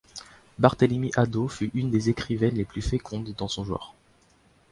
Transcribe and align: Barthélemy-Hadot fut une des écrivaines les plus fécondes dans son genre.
Barthélemy-Hadot 0.57 1.47
fut 1.47 1.69
une 1.75 1.91
des 1.91 2.09
écrivaines 2.09 2.55
les 2.55 2.65
plus 2.65 2.81
fécondes 2.81 3.35
dans 3.37 3.47
son 3.47 3.63
genre. 3.63 3.93